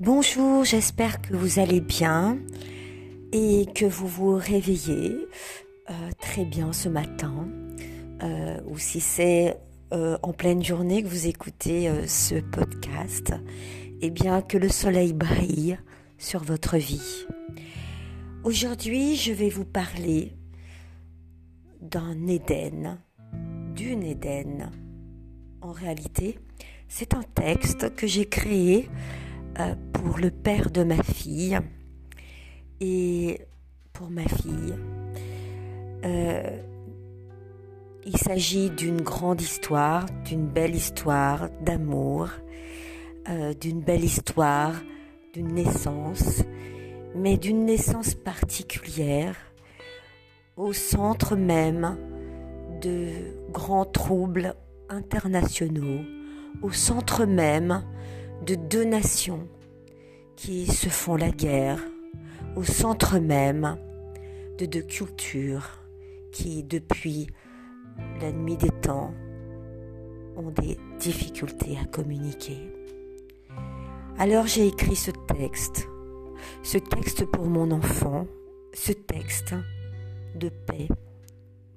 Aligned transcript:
Bonjour, 0.00 0.64
j'espère 0.64 1.20
que 1.20 1.36
vous 1.36 1.58
allez 1.58 1.82
bien 1.82 2.38
et 3.32 3.66
que 3.74 3.84
vous 3.84 4.08
vous 4.08 4.34
réveillez 4.34 5.14
euh, 5.90 5.92
très 6.18 6.46
bien 6.46 6.72
ce 6.72 6.88
matin. 6.88 7.46
Euh, 8.22 8.58
ou 8.64 8.78
si 8.78 8.98
c'est 9.02 9.58
euh, 9.92 10.16
en 10.22 10.32
pleine 10.32 10.64
journée 10.64 11.02
que 11.02 11.06
vous 11.06 11.26
écoutez 11.26 11.92
ce 12.06 12.36
podcast, 12.36 13.34
eh 14.00 14.08
bien 14.08 14.40
que 14.40 14.56
le 14.56 14.70
soleil 14.70 15.12
brille 15.12 15.78
sur 16.16 16.42
votre 16.42 16.78
vie. 16.78 17.26
Aujourd'hui, 18.42 19.16
je 19.16 19.34
vais 19.34 19.50
vous 19.50 19.66
parler 19.66 20.32
d'un 21.82 22.26
Éden, 22.26 23.02
d'une 23.74 24.02
Éden. 24.02 24.70
En 25.60 25.72
réalité, 25.72 26.38
c'est 26.88 27.12
un 27.12 27.22
texte 27.34 27.94
que 27.94 28.06
j'ai 28.06 28.24
créé 28.24 28.88
pour 29.92 30.18
le 30.18 30.30
père 30.30 30.70
de 30.70 30.82
ma 30.82 31.02
fille 31.02 31.58
et 32.80 33.40
pour 33.92 34.10
ma 34.10 34.26
fille. 34.26 34.74
Euh, 36.04 36.58
il 38.06 38.16
s'agit 38.16 38.70
d'une 38.70 39.02
grande 39.02 39.40
histoire, 39.40 40.06
d'une 40.24 40.46
belle 40.46 40.74
histoire 40.74 41.50
d'amour, 41.64 42.30
euh, 43.28 43.52
d'une 43.54 43.80
belle 43.80 44.04
histoire 44.04 44.72
d'une 45.32 45.54
naissance, 45.54 46.42
mais 47.14 47.36
d'une 47.36 47.64
naissance 47.64 48.14
particulière 48.14 49.36
au 50.56 50.72
centre 50.72 51.36
même 51.36 51.96
de 52.82 53.52
grands 53.52 53.84
troubles 53.84 54.54
internationaux, 54.88 56.00
au 56.62 56.70
centre 56.70 57.26
même 57.26 57.84
de 58.44 58.54
deux 58.54 58.84
nations 58.84 59.46
qui 60.36 60.66
se 60.66 60.88
font 60.88 61.16
la 61.16 61.30
guerre 61.30 61.80
au 62.56 62.64
centre 62.64 63.18
même 63.18 63.76
de 64.58 64.66
deux 64.66 64.82
cultures 64.82 65.68
qui, 66.32 66.62
depuis 66.62 67.28
la 68.20 68.32
nuit 68.32 68.56
des 68.56 68.70
temps, 68.70 69.12
ont 70.36 70.50
des 70.50 70.78
difficultés 70.98 71.76
à 71.80 71.84
communiquer. 71.86 72.72
Alors 74.18 74.46
j'ai 74.46 74.66
écrit 74.66 74.96
ce 74.96 75.10
texte, 75.10 75.88
ce 76.62 76.78
texte 76.78 77.24
pour 77.26 77.46
mon 77.46 77.70
enfant, 77.70 78.26
ce 78.72 78.92
texte 78.92 79.54
de 80.34 80.48
paix 80.48 80.88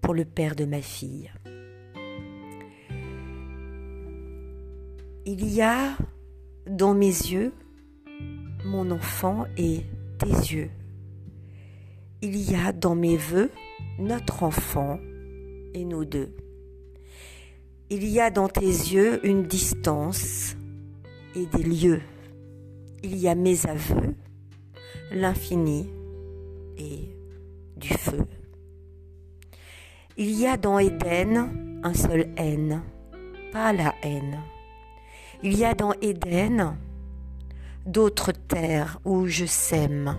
pour 0.00 0.14
le 0.14 0.24
père 0.24 0.54
de 0.54 0.64
ma 0.64 0.80
fille. 0.80 1.30
Il 5.24 5.52
y 5.52 5.60
a 5.60 5.96
dans 6.66 6.94
mes 6.94 7.06
yeux, 7.06 7.52
mon 8.64 8.90
enfant 8.90 9.46
et 9.56 9.82
tes 10.18 10.26
yeux. 10.26 10.70
Il 12.22 12.36
y 12.36 12.54
a 12.54 12.72
dans 12.72 12.94
mes 12.94 13.16
voeux 13.16 13.50
notre 13.98 14.42
enfant 14.42 14.98
et 15.74 15.84
nous 15.84 16.04
deux. 16.04 16.34
Il 17.88 18.04
y 18.08 18.20
a 18.20 18.30
dans 18.30 18.48
tes 18.48 18.60
yeux 18.60 19.24
une 19.24 19.44
distance 19.44 20.56
et 21.36 21.46
des 21.46 21.62
lieux. 21.62 22.02
Il 23.02 23.16
y 23.16 23.28
a 23.28 23.34
mes 23.34 23.66
aveux, 23.66 24.14
l'infini 25.12 25.88
et 26.78 27.10
du 27.76 27.88
feu. 27.88 28.24
Il 30.16 30.30
y 30.30 30.46
a 30.46 30.56
dans 30.56 30.78
Éden 30.78 31.80
un 31.84 31.94
seul 31.94 32.32
haine, 32.36 32.82
pas 33.52 33.72
la 33.72 33.94
haine. 34.02 34.40
Il 35.42 35.58
y 35.58 35.64
a 35.64 35.74
dans 35.74 35.92
Éden 36.00 36.76
d'autres 37.84 38.32
terres 38.32 38.98
où 39.04 39.26
je 39.26 39.44
sème. 39.44 40.16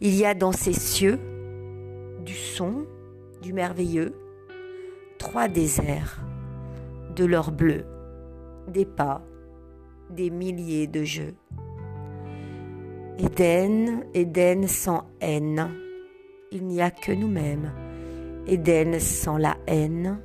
Il 0.00 0.14
y 0.14 0.24
a 0.24 0.34
dans 0.34 0.52
ces 0.52 0.72
cieux 0.72 1.18
du 2.24 2.34
son, 2.34 2.86
du 3.42 3.52
merveilleux, 3.52 4.14
trois 5.18 5.48
déserts, 5.48 6.20
de 7.14 7.24
l'or 7.24 7.52
bleu, 7.52 7.84
des 8.68 8.84
pas, 8.84 9.22
des 10.10 10.30
milliers 10.30 10.86
de 10.86 11.04
jeux. 11.04 11.34
Éden, 13.18 14.04
Éden 14.14 14.66
sans 14.66 15.04
haine, 15.20 15.70
il 16.50 16.66
n'y 16.66 16.82
a 16.82 16.90
que 16.90 17.12
nous-mêmes. 17.12 17.72
Éden 18.46 18.98
sans 18.98 19.36
la 19.36 19.56
haine, 19.66 20.18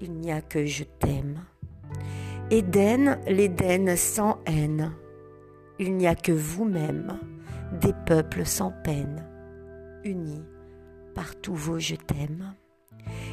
il 0.00 0.12
n'y 0.12 0.32
a 0.32 0.40
que 0.40 0.66
je 0.66 0.84
t'aime. 0.84 1.44
Éden, 2.50 3.18
l'Éden 3.26 3.94
sans 3.94 4.38
haine. 4.46 4.92
Il 5.78 5.94
n'y 5.96 6.06
a 6.06 6.14
que 6.14 6.32
vous-même, 6.32 7.18
des 7.82 7.92
peuples 8.06 8.46
sans 8.46 8.72
peine, 8.84 9.22
unis 10.02 10.42
par 11.14 11.36
tous 11.36 11.54
vos 11.54 11.78
je 11.78 11.94
t'aime. 11.94 12.54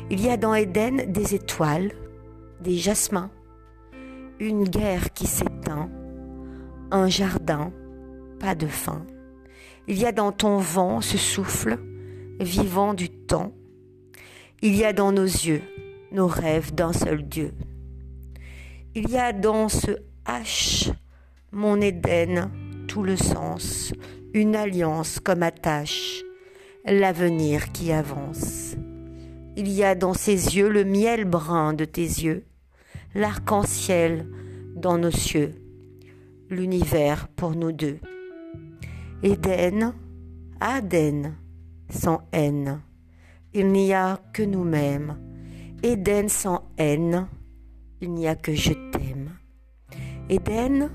Il 0.09 0.19
y 0.19 0.29
a 0.29 0.35
dans 0.35 0.53
Éden 0.53 1.09
des 1.13 1.33
étoiles, 1.33 1.93
des 2.59 2.75
jasmins, 2.75 3.31
une 4.41 4.65
guerre 4.65 5.13
qui 5.13 5.27
s'éteint, 5.27 5.89
un 6.91 7.07
jardin, 7.07 7.71
pas 8.41 8.53
de 8.53 8.67
fin. 8.67 9.05
Il 9.87 9.97
y 9.97 10.05
a 10.05 10.11
dans 10.11 10.33
ton 10.33 10.57
vent 10.57 10.99
ce 10.99 11.17
souffle 11.17 11.79
vivant 12.41 12.93
du 12.93 13.09
temps. 13.09 13.53
Il 14.61 14.75
y 14.75 14.83
a 14.83 14.91
dans 14.91 15.13
nos 15.13 15.23
yeux 15.23 15.61
nos 16.11 16.27
rêves 16.27 16.75
d'un 16.75 16.91
seul 16.91 17.23
Dieu. 17.23 17.53
Il 18.97 19.09
y 19.09 19.17
a 19.17 19.33
dans 19.33 19.67
ce 19.67 19.91
H, 20.25 20.89
mon 21.51 21.81
Éden, 21.81 22.49
tout 22.87 23.03
le 23.03 23.17
sens, 23.17 23.93
une 24.33 24.55
alliance 24.55 25.19
comme 25.19 25.43
attache, 25.43 26.23
l'avenir 26.85 27.73
qui 27.73 27.91
avance. 27.91 28.77
Il 29.57 29.69
y 29.69 29.83
a 29.83 29.95
dans 29.95 30.13
ses 30.13 30.55
yeux 30.55 30.69
le 30.69 30.85
miel 30.85 31.25
brun 31.25 31.73
de 31.73 31.83
tes 31.83 32.03
yeux, 32.03 32.45
l'arc-en-ciel 33.15 34.29
dans 34.77 34.97
nos 34.97 35.11
cieux, 35.11 35.51
l'univers 36.49 37.27
pour 37.27 37.51
nous 37.51 37.73
deux. 37.73 37.99
Éden, 39.23 39.93
Aden, 40.61 41.35
sans 41.89 42.21
haine, 42.31 42.79
il 43.53 43.73
n'y 43.73 43.93
a 43.93 44.21
que 44.31 44.43
nous-mêmes. 44.43 45.17
Éden 45.83 46.29
sans 46.29 46.71
haine, 46.77 47.27
il 48.01 48.13
n'y 48.13 48.27
a 48.27 48.35
que 48.35 48.53
je 48.53 48.73
t'aime. 48.91 49.37
Éden, 50.29 50.89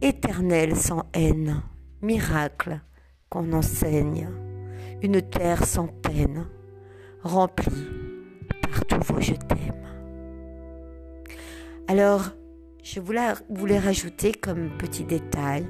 éternel 0.00 0.76
sans 0.76 1.04
haine, 1.14 1.62
miracle 2.02 2.80
qu'on 3.28 3.52
enseigne, 3.52 4.28
une 5.02 5.22
terre 5.22 5.64
sans 5.64 5.88
peine, 5.88 6.46
remplie 7.22 7.86
par 8.62 8.84
tous 8.86 9.12
vos 9.12 9.20
je 9.20 9.34
t'aime. 9.34 9.86
Alors, 11.86 12.30
je 12.82 13.00
voulais, 13.00 13.78
rajouter 13.78 14.32
comme 14.32 14.70
petit 14.78 15.04
détail 15.04 15.66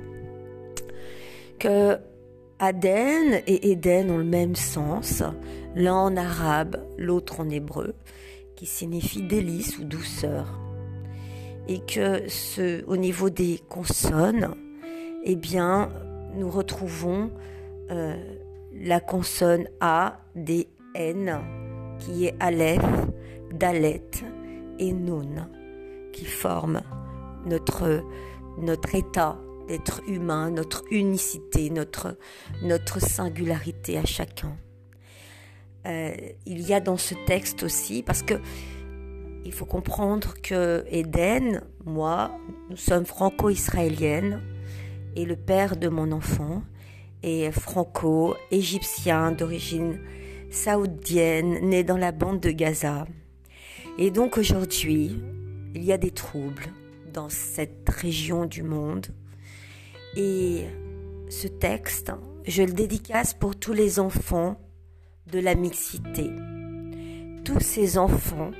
que 1.59 1.99
Aden 2.59 3.43
et 3.47 3.71
Éden 3.73 4.11
ont 4.11 4.19
le 4.19 4.25
même 4.25 4.55
sens, 4.55 5.23
l'un 5.75 5.95
en 5.95 6.17
arabe, 6.17 6.85
l'autre 6.99 7.41
en 7.41 7.51
hébreu 7.51 7.95
qui 8.57 8.67
signifie 8.67 9.23
délice 9.23 9.79
ou 9.79 9.85
douceur. 9.85 10.59
Et 11.67 11.81
que 11.81 12.29
ce, 12.29 12.85
au 12.87 12.97
niveau 12.97 13.31
des 13.31 13.61
consonnes, 13.69 14.55
eh 15.25 15.37
bien, 15.37 15.91
nous 16.37 16.51
retrouvons 16.51 17.31
euh, 17.91 18.17
la 18.73 19.01
consonne 19.01 19.67
A, 19.81 20.21
D, 20.35 20.69
N, 20.95 21.41
qui 21.99 22.27
est 22.27 22.35
Aleph, 22.41 22.85
Dalet 23.53 24.11
et 24.79 24.93
Nun, 24.93 25.49
qui 26.13 26.25
forment 26.25 26.83
notre, 27.47 28.05
état 28.95 29.39
d'être 29.69 30.03
humain, 30.07 30.51
notre 30.51 30.85
unicité, 30.91 31.71
notre 31.71 32.17
singularité 33.01 33.97
à 33.97 34.05
chacun. 34.05 34.57
Euh, 35.87 36.15
il 36.47 36.63
y 36.63 36.73
a 36.73 36.81
dans 36.81 36.97
ce 36.97 37.15
texte 37.27 37.63
aussi, 37.63 38.03
parce 38.03 38.23
que 38.23 38.35
il 39.45 39.53
faut 39.53 39.67
comprendre 39.67 40.35
que 40.43 40.85
Eden, 40.89 41.63
moi, 41.85 42.31
nous 42.71 42.77
sommes 42.77 43.05
franco-israéliennes 43.05 44.41
et 45.17 45.27
le 45.27 45.37
père 45.37 45.77
de 45.77 45.89
mon 45.89 46.13
enfant 46.13 46.63
est 47.23 47.51
franco-égyptien 47.51 49.33
d'origine 49.33 49.99
saoudienne, 50.51 51.59
né 51.69 51.85
dans 51.85 51.99
la 51.99 52.13
bande 52.13 52.41
de 52.41 52.51
Gaza. 52.51 53.07
Et 53.99 54.11
donc 54.11 54.39
aujourd'hui, 54.39 55.21
il 55.75 55.85
y 55.85 55.93
a 55.93 55.99
des 55.99 56.11
troubles 56.11 56.67
dans 57.13 57.29
cette 57.29 57.89
région 57.89 58.47
du 58.47 58.63
monde. 58.63 59.07
Et 60.17 60.65
ce 61.29 61.49
texte, 61.49 62.13
je 62.47 62.63
le 62.63 62.73
dédicace 62.73 63.35
pour 63.35 63.57
tous 63.57 63.73
les 63.73 63.99
enfants 63.99 64.59
de 65.27 65.39
la 65.39 65.55
mixité. 65.55 66.31
Tous 67.45 67.61
ces 67.61 67.99
enfants 67.99 68.51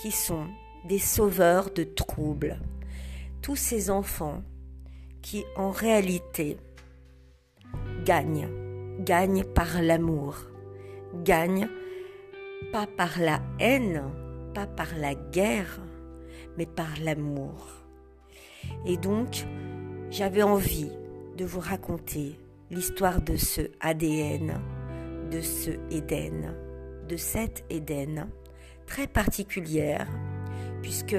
qui 0.00 0.10
sont 0.10 0.46
des 0.84 0.98
sauveurs 0.98 1.70
de 1.70 1.84
troubles. 1.84 2.58
Tous 3.42 3.56
ces 3.56 3.90
enfants 3.90 4.42
qui 5.22 5.44
en 5.56 5.70
réalité 5.70 6.58
gagne, 8.04 8.48
gagne 9.00 9.44
par 9.44 9.80
l'amour, 9.80 10.36
gagne 11.22 11.68
pas 12.72 12.86
par 12.86 13.18
la 13.18 13.40
haine, 13.58 14.02
pas 14.54 14.66
par 14.66 14.96
la 14.96 15.14
guerre, 15.14 15.80
mais 16.56 16.66
par 16.66 16.88
l'amour. 17.02 17.68
Et 18.86 18.96
donc, 18.96 19.46
j'avais 20.10 20.42
envie 20.42 20.90
de 21.36 21.44
vous 21.44 21.60
raconter 21.60 22.38
l'histoire 22.70 23.20
de 23.20 23.36
ce 23.36 23.62
ADN, 23.80 24.60
de 25.30 25.40
ce 25.40 25.70
Éden, 25.90 26.54
de 27.08 27.16
cette 27.16 27.64
Éden, 27.70 28.28
très 28.86 29.06
particulière, 29.06 30.06
puisque 30.82 31.16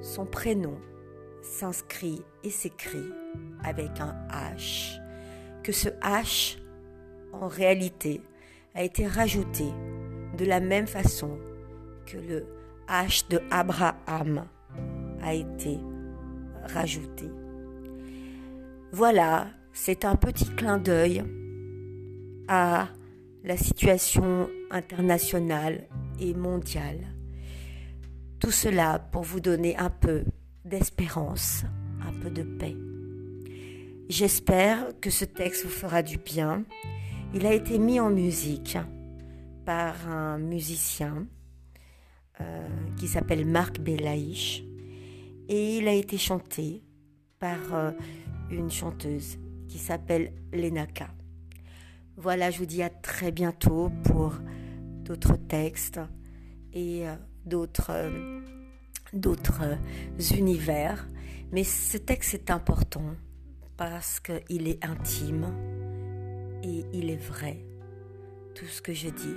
son 0.00 0.26
prénom 0.26 0.78
s'inscrit 1.42 2.22
et 2.44 2.50
s'écrit 2.50 3.12
avec 3.64 4.00
un 4.00 4.14
H, 4.30 5.00
que 5.62 5.72
ce 5.72 5.88
H, 6.00 6.58
en 7.32 7.48
réalité, 7.48 8.20
a 8.74 8.82
été 8.82 9.06
rajouté 9.06 9.64
de 10.36 10.44
la 10.44 10.60
même 10.60 10.86
façon 10.86 11.38
que 12.06 12.16
le 12.16 12.46
H 12.88 13.28
de 13.28 13.40
Abraham 13.50 14.46
a 15.22 15.34
été 15.34 15.78
rajouté. 16.64 17.30
Voilà, 18.92 19.48
c'est 19.72 20.04
un 20.04 20.16
petit 20.16 20.46
clin 20.56 20.78
d'œil 20.78 21.22
à 22.48 22.88
la 23.44 23.56
situation 23.56 24.48
internationale 24.70 25.86
et 26.18 26.34
mondiale. 26.34 27.14
Tout 28.38 28.50
cela 28.50 28.98
pour 28.98 29.22
vous 29.22 29.40
donner 29.40 29.76
un 29.76 29.90
peu 29.90 30.24
d'espérance, 30.64 31.64
un 32.06 32.12
peu 32.20 32.30
de 32.30 32.42
paix. 32.42 32.76
J'espère 34.08 34.88
que 35.00 35.10
ce 35.10 35.24
texte 35.24 35.64
vous 35.64 35.70
fera 35.70 36.02
du 36.02 36.18
bien. 36.18 36.64
Il 37.34 37.46
a 37.46 37.52
été 37.52 37.78
mis 37.78 38.00
en 38.00 38.10
musique 38.10 38.76
par 39.64 40.08
un 40.08 40.38
musicien 40.38 41.26
euh, 42.40 42.68
qui 42.96 43.06
s'appelle 43.06 43.46
Marc 43.46 43.78
Belaïch 43.78 44.64
et 45.48 45.76
il 45.78 45.88
a 45.88 45.92
été 45.92 46.18
chanté 46.18 46.82
par 47.38 47.74
euh, 47.74 47.90
une 48.50 48.70
chanteuse 48.70 49.38
qui 49.68 49.78
s'appelle 49.78 50.32
Lenaka. 50.52 51.08
Voilà, 52.16 52.50
je 52.50 52.58
vous 52.58 52.66
dis 52.66 52.82
à 52.82 52.90
très 52.90 53.32
bientôt 53.32 53.90
pour 54.04 54.34
d'autres 55.04 55.36
textes 55.36 56.00
et 56.72 57.08
euh, 57.08 57.14
d'autres 57.46 58.10
d'autres 59.12 59.78
univers. 60.32 61.08
Mais 61.52 61.64
ce 61.64 61.96
texte 61.96 62.34
est 62.34 62.50
important 62.50 63.16
parce 63.76 64.20
qu'il 64.20 64.68
est 64.68 64.84
intime 64.84 65.52
et 66.62 66.84
il 66.92 67.10
est 67.10 67.16
vrai. 67.16 67.64
Tout 68.54 68.66
ce 68.66 68.82
que 68.82 68.92
je 68.92 69.08
dis 69.08 69.34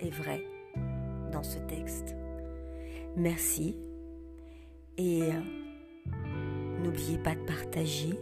est 0.00 0.10
vrai 0.10 0.44
dans 1.32 1.42
ce 1.42 1.58
texte. 1.60 2.14
Merci 3.16 3.78
et 4.98 5.22
euh, 5.22 5.40
n'oubliez 6.82 7.18
pas 7.18 7.34
de 7.34 7.44
partager 7.44 8.18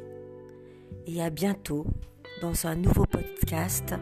et 1.06 1.22
à 1.22 1.30
bientôt 1.30 1.86
dans 2.40 2.66
un 2.66 2.74
nouveau 2.74 3.06
podcast 3.06 3.94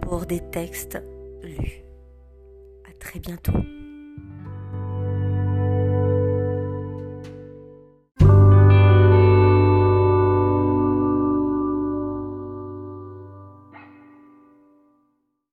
pour 0.00 0.26
des 0.26 0.40
textes 0.50 0.98
lus. 1.42 1.82
À 2.88 2.92
très 2.98 3.18
bientôt. 3.18 3.52